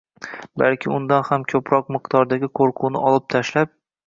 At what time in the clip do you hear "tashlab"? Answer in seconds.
3.37-3.75